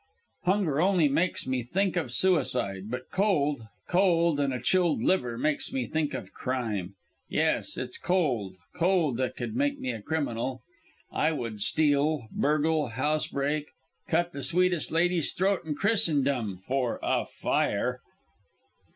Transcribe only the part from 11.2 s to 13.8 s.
would steal burgle housebreak